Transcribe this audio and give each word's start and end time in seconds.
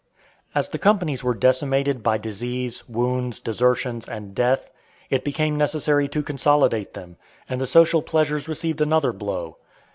As 0.55 0.69
the 0.69 0.79
companies 0.79 1.23
were 1.23 1.35
decimated 1.35 2.01
by 2.01 2.17
disease, 2.17 2.89
wounds, 2.89 3.39
desertions, 3.39 4.09
and 4.09 4.33
death, 4.33 4.71
it 5.11 5.23
became 5.23 5.55
necessary 5.57 6.07
to 6.07 6.23
consolidate 6.23 6.95
them, 6.95 7.17
and 7.47 7.61
the 7.61 7.67
social 7.67 8.01
pleasures 8.01 8.47
received 8.49 8.81
another 8.81 9.13
blow. 9.13 9.57